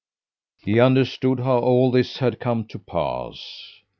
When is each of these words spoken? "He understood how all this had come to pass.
"He 0.59 0.79
understood 0.79 1.41
how 1.41 1.59
all 1.59 1.91
this 1.91 2.17
had 2.17 2.39
come 2.39 2.65
to 2.69 2.79
pass. 2.79 3.71